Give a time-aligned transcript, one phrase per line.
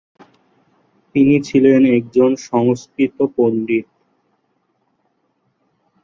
[1.15, 3.87] তিনি ছিলেন একজন সংস্কৃত পণ্ডিত।